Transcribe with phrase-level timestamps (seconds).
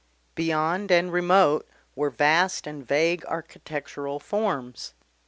[0.33, 4.95] Beyond and remote were vast and vague architectural forms.